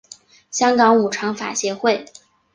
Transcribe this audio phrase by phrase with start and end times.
[0.49, 2.07] 香港五常法协会